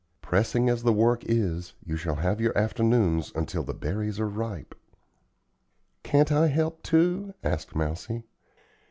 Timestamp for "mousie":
7.75-8.23